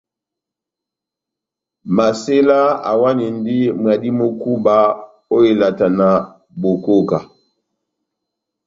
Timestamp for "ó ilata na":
5.35-6.07